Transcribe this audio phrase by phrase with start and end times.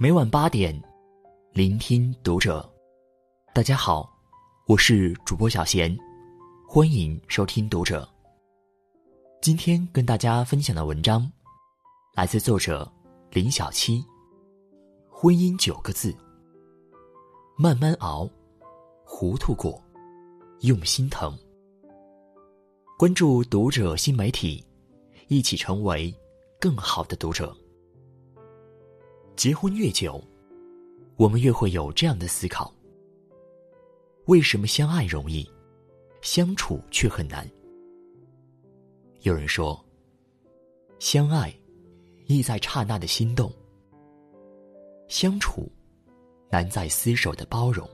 [0.00, 0.80] 每晚八点，
[1.52, 2.72] 聆听读者。
[3.52, 4.08] 大家好，
[4.66, 5.96] 我是主播小贤，
[6.68, 8.08] 欢迎收听读者。
[9.40, 11.28] 今天跟大家分享的文章，
[12.14, 12.88] 来自作者
[13.30, 14.04] 林小七。
[15.08, 16.14] 婚姻九个字：
[17.56, 18.30] 慢慢熬，
[19.04, 19.82] 糊涂过，
[20.60, 21.36] 用心疼。
[22.96, 24.64] 关注读者新媒体，
[25.26, 26.14] 一起成为
[26.60, 27.56] 更好的读者。
[29.38, 30.20] 结婚越久，
[31.14, 32.74] 我们越会有这样的思考：
[34.26, 35.48] 为什么相爱容易，
[36.22, 37.48] 相处却很难？
[39.20, 39.80] 有人说，
[40.98, 41.56] 相爱
[42.26, 43.48] 意在刹那的心动，
[45.06, 45.70] 相处
[46.50, 47.88] 难在厮守的包容。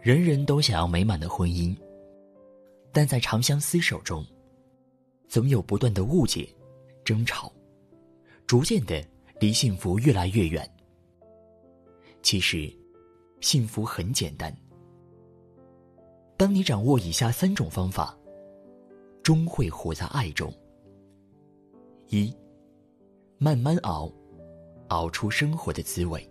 [0.00, 1.76] 人人都想要美满的婚姻，
[2.92, 4.24] 但在长相厮守中，
[5.28, 6.48] 总有不断的误解、
[7.04, 7.52] 争吵，
[8.46, 9.06] 逐渐的。
[9.40, 10.70] 离幸福越来越远。
[12.20, 12.70] 其实，
[13.40, 14.54] 幸福很简单。
[16.36, 18.14] 当你掌握以下三种方法，
[19.22, 20.52] 终会活在爱中。
[22.08, 22.36] 一，
[23.38, 24.12] 慢慢熬，
[24.88, 26.30] 熬出生活的滋味。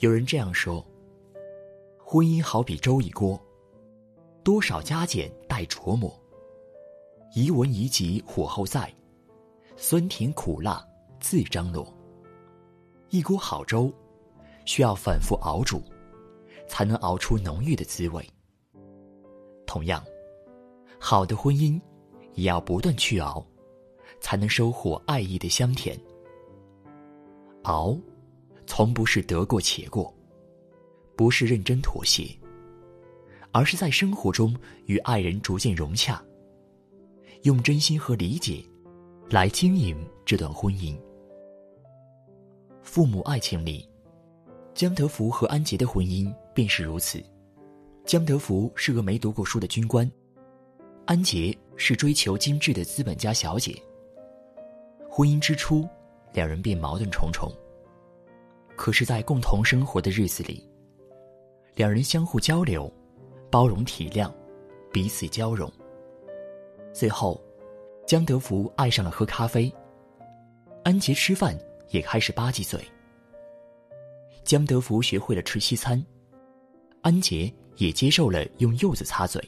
[0.00, 0.84] 有人这样说：
[1.98, 3.40] 婚姻好比粥一锅，
[4.42, 6.12] 多少加减待琢磨。
[7.32, 8.92] 宜文宜急火候在，
[9.76, 10.84] 酸甜苦辣。
[11.24, 11.90] 自张罗。
[13.08, 13.90] 一锅好粥，
[14.66, 15.82] 需要反复熬煮，
[16.68, 18.22] 才能熬出浓郁的滋味。
[19.66, 20.04] 同样，
[21.00, 21.80] 好的婚姻，
[22.34, 23.42] 也要不断去熬，
[24.20, 25.98] 才能收获爱意的香甜。
[27.62, 27.96] 熬，
[28.66, 30.14] 从不是得过且过，
[31.16, 32.28] 不是认真妥协，
[33.50, 36.22] 而是在生活中与爱人逐渐融洽，
[37.44, 38.62] 用真心和理解，
[39.30, 40.94] 来经营这段婚姻。
[42.84, 43.88] 父母爱情里，
[44.74, 47.20] 江德福和安杰的婚姻便是如此。
[48.04, 50.08] 江德福是个没读过书的军官，
[51.06, 53.74] 安杰是追求精致的资本家小姐。
[55.08, 55.88] 婚姻之初，
[56.34, 57.50] 两人便矛盾重重。
[58.76, 60.62] 可是，在共同生活的日子里，
[61.74, 62.92] 两人相互交流，
[63.50, 64.30] 包容体谅，
[64.92, 65.72] 彼此交融。
[66.92, 67.42] 最后，
[68.06, 69.72] 江德福爱上了喝咖啡，
[70.84, 71.58] 安杰吃饭。
[71.90, 72.82] 也开始吧唧嘴。
[74.44, 76.04] 江德福学会了吃西餐，
[77.00, 79.42] 安杰也接受了用柚子擦嘴。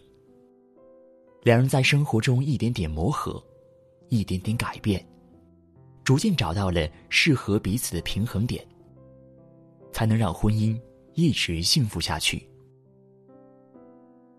[1.43, 3.43] 两人在生活中一点点磨合，
[4.09, 5.07] 一点点改变，
[6.03, 8.67] 逐渐找到了适合彼此的平衡点，
[9.93, 10.81] 才能让婚姻
[11.15, 12.49] 一直幸福下去。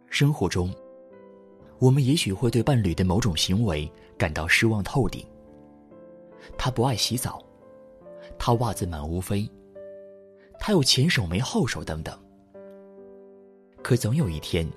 [0.10, 0.74] 生活中，
[1.80, 5.26] 我们也许会对伴侣的某种行为感到失望透顶。
[6.58, 7.47] 他不爱洗澡。
[8.40, 9.50] 他袜子满屋飞，
[10.60, 12.18] 他有前手没后手等等。
[13.84, 14.70] 可总有一天，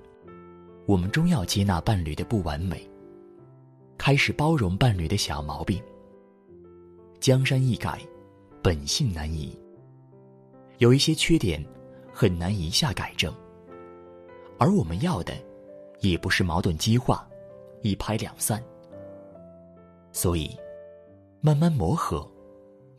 [0.87, 2.89] 我们终要接纳伴侣的不完美，
[3.99, 5.83] 开始包容伴侣的小毛病。
[7.19, 8.01] 江山易改，
[8.63, 9.59] 本性难移。
[10.79, 11.65] 有一些缺点，
[12.13, 13.35] 很难一下改正。
[14.59, 15.35] 而我们要的，
[16.01, 17.29] 也不是矛盾激化，
[17.83, 18.63] 一拍两散。
[20.13, 20.51] 所以，
[21.41, 22.27] 慢慢磨合。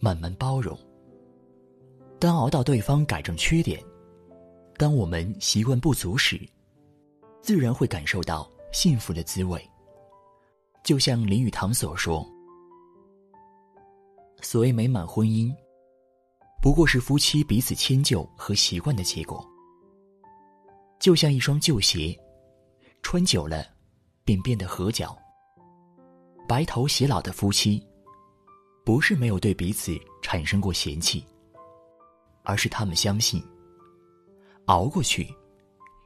[0.01, 0.77] 慢慢包容。
[2.19, 3.81] 当熬到对方改正缺点，
[4.77, 6.41] 当我们习惯不足时，
[7.41, 9.63] 自然会感受到幸福的滋味。
[10.83, 12.27] 就像林语堂所说
[14.41, 15.55] ：“所谓美满婚姻，
[16.61, 19.47] 不过是夫妻彼此迁就和习惯的结果。
[20.99, 22.19] 就像一双旧鞋，
[23.03, 23.63] 穿久了，
[24.23, 25.15] 便变得合脚。
[26.47, 27.85] 白头偕老的夫妻。”
[28.83, 31.23] 不是没有对彼此产生过嫌弃，
[32.43, 33.43] 而是他们相信，
[34.65, 35.27] 熬过去，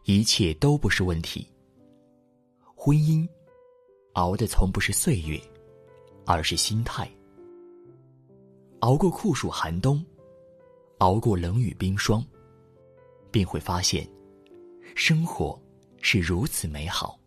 [0.03, 1.47] 一切都不是问题。
[2.75, 3.27] 婚姻，
[4.13, 5.39] 熬的从不是岁月，
[6.25, 7.09] 而是心态。
[8.79, 10.05] 熬过酷暑寒冬，
[10.99, 12.23] 熬过冷雨冰霜，
[13.31, 14.07] 便会发现，
[14.95, 15.59] 生活
[16.01, 17.17] 是如此美好。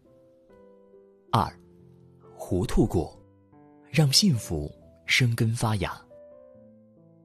[1.32, 1.50] 二，
[2.36, 3.18] 糊涂过，
[3.90, 4.70] 让幸福。
[5.08, 5.99] 生根发芽。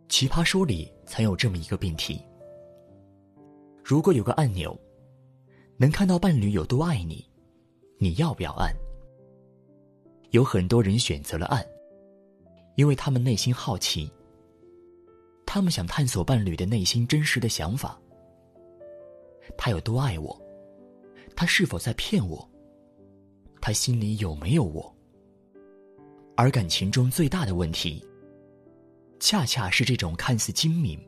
[0.07, 2.24] 奇葩说里曾有这么一个辩题：
[3.83, 4.75] 如果有个按钮，
[5.75, 7.30] 能看到伴侣有多爱你，
[7.97, 8.74] 你要不要按？
[10.31, 11.63] 有很多人选择了按，
[12.75, 14.09] 因为他们内心好奇，
[15.45, 18.00] 他们想探索伴侣的内心真实的想法。
[19.57, 20.41] 他有多爱我？
[21.36, 22.50] 他是否在骗我？
[23.59, 24.95] 他心里有没有我？
[26.35, 28.03] 而感情中最大的问题，
[29.19, 31.00] 恰恰是这种看似精明，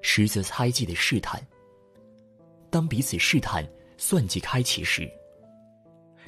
[0.00, 1.40] 实则猜忌的试探。
[2.70, 3.66] 当彼此试探、
[3.98, 5.10] 算计开启时，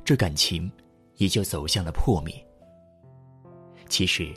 [0.05, 0.71] 这感情
[1.17, 2.35] 也就走向了破灭。
[3.89, 4.31] 其实，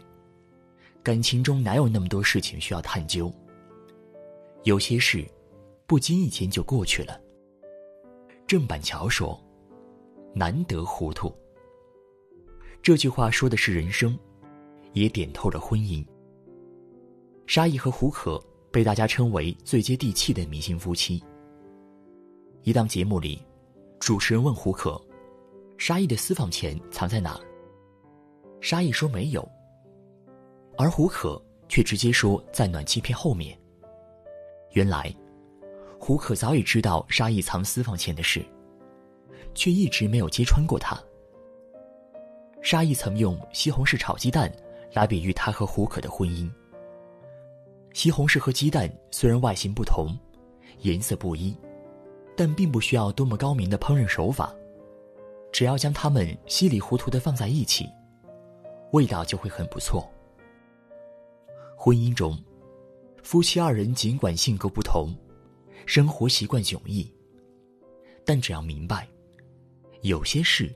[1.03, 3.31] 感情中哪有那么多事情需要探究？
[4.63, 5.25] 有些事，
[5.85, 7.19] 不经意间就过去了。
[8.47, 9.37] 郑板桥说
[10.33, 11.33] ：“难得糊涂。”
[12.83, 14.17] 这句话说的是人生，
[14.93, 16.03] 也点透了婚姻。
[17.45, 21.21] 沙溢和胡可被大家称为最接地气的明星夫妻。
[22.63, 23.39] 一档节目里，
[23.99, 24.99] 主持人问胡可
[25.77, 27.41] ：“沙溢的私房钱藏在哪儿？”
[28.61, 29.47] 沙溢说没有，
[30.75, 31.39] 而胡可
[31.69, 33.55] 却直接说在暖气片后面。
[34.71, 35.13] 原来，
[35.99, 38.43] 胡可早已知道沙溢藏私房钱的事，
[39.53, 40.99] 却一直没有揭穿过他。
[42.61, 44.51] 沙溢曾用西红柿炒鸡蛋
[44.93, 46.49] 来比喻他和胡可的婚姻。
[47.93, 50.15] 西红柿和鸡蛋虽然外形不同，
[50.79, 51.55] 颜色不一，
[52.37, 54.55] 但并不需要多么高明的烹饪手法，
[55.51, 57.89] 只要将它们稀里糊涂的放在一起。
[58.91, 60.09] 味道就会很不错。
[61.75, 62.37] 婚姻中，
[63.23, 65.15] 夫妻二人尽管性格不同，
[65.85, 67.11] 生活习惯迥异，
[68.23, 69.07] 但只要明白，
[70.01, 70.73] 有些事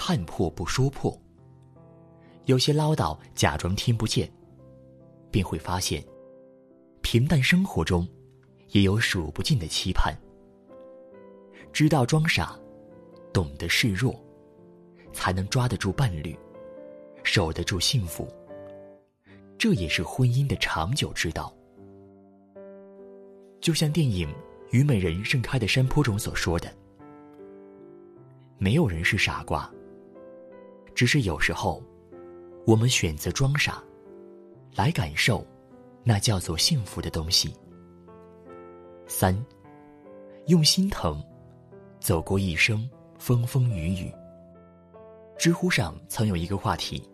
[0.00, 1.20] 看破不说破，
[2.44, 4.30] 有些唠叨假装听不见，
[5.28, 6.02] 便会发现，
[7.02, 8.06] 平淡生活中
[8.68, 10.16] 也有数不尽的期盼。
[11.72, 12.56] 知道装傻，
[13.32, 14.14] 懂得示弱，
[15.12, 16.38] 才能抓得住伴侣。
[17.24, 18.32] 守得住幸福，
[19.58, 21.52] 这也是婚姻的长久之道。
[23.60, 24.28] 就像电影
[24.70, 26.72] 《虞美人盛开的山坡》中所说的
[28.58, 29.68] ：“没有人是傻瓜，
[30.98, 31.80] 只是有时候，
[32.66, 33.80] 我们选择装傻，
[34.74, 35.46] 来感受
[36.02, 37.54] 那叫做幸福的东西。”
[39.06, 39.32] 三，
[40.48, 41.24] 用心疼，
[42.00, 44.12] 走过一生风风雨雨。
[45.38, 47.08] 知乎上曾有一个话题。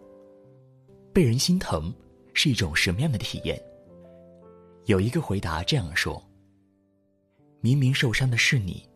[1.13, 1.95] 被人心疼
[2.33, 3.63] 是一种什么样的体验？
[4.87, 6.27] 有一个回答这样说：
[7.61, 8.89] 明明受伤的是你，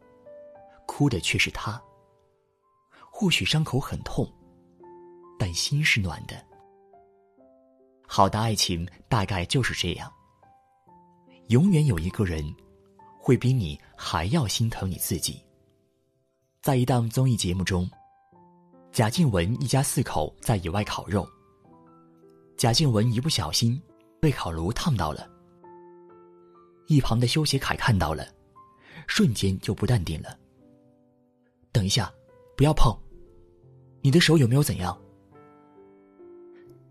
[0.87, 1.79] 哭的却是他。
[3.12, 4.26] 或许伤口很痛，
[5.38, 6.35] 但心是暖的。
[8.06, 10.12] 好的爱情大概就是这样。
[11.49, 12.44] 永远有一个人，
[13.19, 15.43] 会比你还要心疼你自己。
[16.61, 17.88] 在一档综艺节目中，
[18.93, 21.26] 贾静雯一家四口在野外烤肉。
[22.56, 23.81] 贾静雯一不小心
[24.20, 25.31] 被烤炉烫到了，
[26.87, 28.26] 一旁的修杰楷看到了，
[29.06, 30.37] 瞬间就不淡定了。
[31.73, 32.12] 等一下，
[32.56, 32.93] 不要碰，
[34.02, 34.99] 你的手有没有怎样？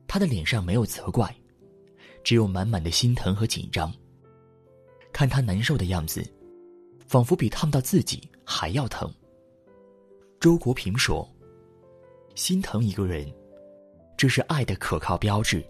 [0.07, 1.35] 他的脸上没有责怪，
[2.23, 3.93] 只有满满的心疼和紧张。
[5.11, 6.23] 看他难受的样子，
[7.05, 9.11] 仿佛比烫到自己还要疼。
[10.39, 11.27] 周国平说
[12.35, 13.31] ：“心疼一个人。”
[14.17, 15.63] 这是爱的可靠标志。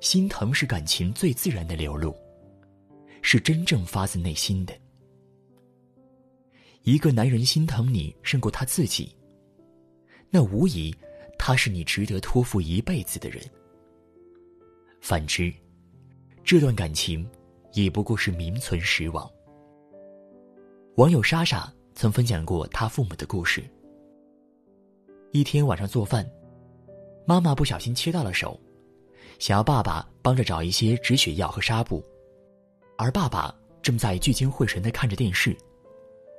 [0.00, 2.14] 心疼是感情最自然的流露，
[3.20, 4.72] 是真正发自内心的。
[6.84, 9.14] 一个男人心疼你胜过他自己，
[10.30, 10.94] 那无疑
[11.38, 13.42] 他是你值得托付一辈子的人。
[15.00, 15.52] 反之，
[16.44, 17.26] 这段感情
[17.72, 19.30] 也不过是名存实亡。
[20.96, 23.62] 网友莎莎曾分享过她父母的故事。
[25.32, 26.28] 一天晚上做饭。
[27.26, 28.58] 妈妈不小心切到了手，
[29.38, 32.02] 想要爸爸帮着找一些止血药和纱布，
[32.96, 35.54] 而爸爸正在聚精会神的看着电视，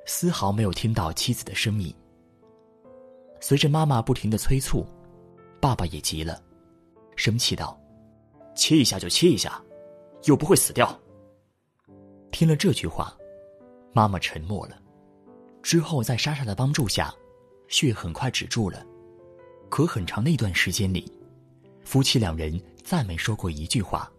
[0.08, 1.94] 丝毫没有听到妻子的声音。
[3.40, 4.86] 随着妈妈不停的催促，
[5.62, 6.42] 爸爸也急了，
[7.16, 7.80] 生气道
[8.56, 9.62] ：“切一下就切一下，
[10.26, 10.98] 又不会死掉。”
[12.32, 13.18] 听了这句话，
[13.94, 14.80] 妈妈沉默了，
[15.62, 17.14] 之后在莎莎的帮助下，
[17.68, 18.86] 血很快止住了。
[19.70, 21.12] 可很长的一段时间里，
[21.84, 24.12] 夫妻两人再没说过一句话。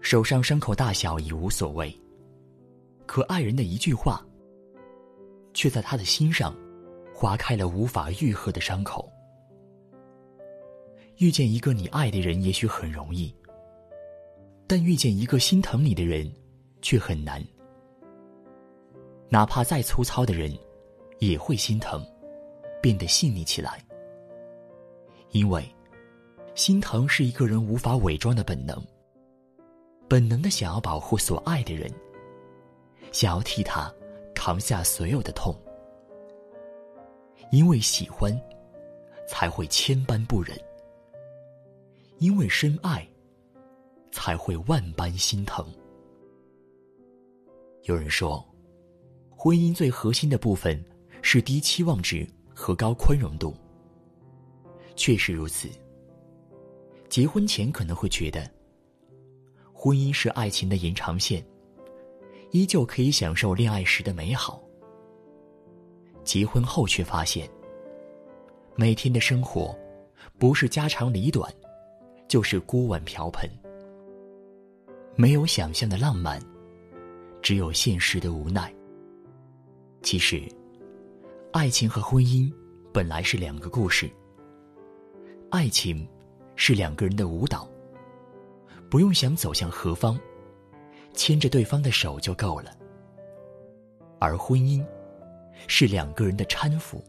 [0.00, 1.94] 手上伤口大小已无所谓，
[3.06, 4.24] 可爱人的一句话，
[5.54, 6.54] 却在他的心上
[7.20, 9.10] 划开了无法愈合的伤口。
[11.16, 13.34] 遇见一个你爱的人也许很容易，
[14.68, 16.32] 但遇见一个心疼你的人
[16.80, 17.44] 却很难。
[19.28, 20.56] 哪怕再粗糙的人，
[21.18, 22.00] 也会心疼。
[22.80, 23.84] 变得细腻起来，
[25.32, 25.68] 因为
[26.54, 28.80] 心疼是一个人无法伪装的本能，
[30.06, 31.92] 本能的想要保护所爱的人，
[33.10, 33.92] 想要替他
[34.32, 35.52] 扛下所有的痛，
[37.50, 38.38] 因为喜欢，
[39.26, 40.58] 才会千般不忍，
[42.18, 43.06] 因为深爱，
[44.12, 45.66] 才会万般心疼。
[47.84, 48.46] 有人说，
[49.30, 50.84] 婚姻最核心的部分
[51.22, 53.56] 是低期望值和高宽容度。
[54.94, 55.68] 确实如此。
[57.08, 58.50] 结婚前可能会觉得，
[59.72, 61.42] 婚姻是爱情的延长线，
[62.50, 64.62] 依旧可以享受恋爱时的美好。
[66.28, 67.48] 结婚后却发现，
[68.76, 69.74] 每天的生活，
[70.38, 71.50] 不是家长里短，
[72.28, 73.48] 就是锅碗瓢盆，
[75.16, 76.38] 没有想象的浪漫，
[77.40, 78.70] 只有现实的无奈。
[80.02, 80.46] 其实，
[81.50, 82.52] 爱情和婚姻
[82.92, 84.06] 本来是两个故事。
[85.48, 86.06] 爱情
[86.56, 87.66] 是两个人的舞蹈，
[88.90, 90.20] 不用想走向何方，
[91.14, 92.76] 牵着对方的手就够了。
[94.18, 94.84] 而婚姻
[95.66, 97.02] 是两个人的搀扶，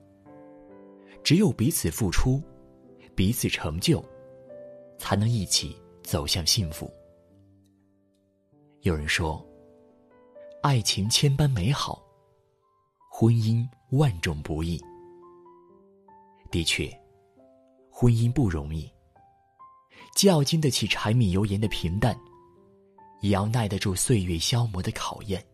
[1.24, 2.42] 只有彼此付出，
[3.16, 4.04] 彼此成就，
[4.98, 6.92] 才能一起走向幸福。
[8.82, 9.46] 有人说，
[10.62, 12.02] 爱情千般美好，
[13.12, 14.82] 婚姻万种不易。
[16.50, 16.90] 的确。
[17.92, 18.90] 婚姻不容易，
[20.16, 22.18] 既要经得起柴米油盐的平淡，
[23.20, 25.46] 也要耐得住岁月消磨的考验。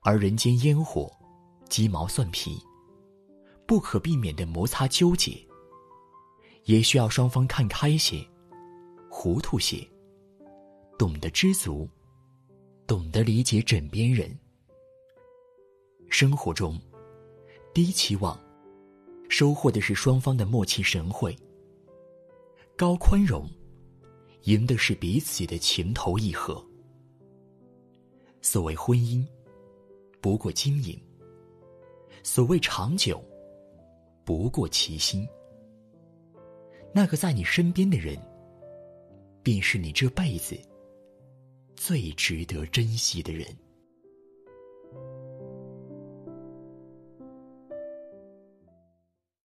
[0.00, 1.14] 而人间烟火，
[1.68, 2.58] 鸡毛蒜皮，
[3.66, 5.38] 不可避免的摩擦纠结，
[6.64, 8.26] 也需要双方看开些，
[9.10, 9.86] 糊涂些，
[10.98, 11.88] 懂得知足，
[12.86, 14.36] 懂得理解枕边人。
[16.08, 16.80] 生活中，
[17.74, 18.38] 低期望。
[19.30, 21.36] 收获的是双方的默契神会，
[22.78, 23.46] 高宽容，
[24.44, 26.64] 赢的是彼此的情投意合。
[28.40, 29.22] 所谓婚姻，
[30.22, 30.98] 不过经营；
[32.30, 33.24] 所谓长久，
[34.22, 35.26] 不过其心。
[36.92, 38.18] 那个在你身边的人，
[39.42, 40.54] 便是你这辈子
[41.74, 43.46] 最值得珍惜的人。